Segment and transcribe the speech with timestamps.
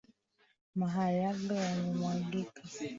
[0.79, 2.59] Maharagwe yamemwagika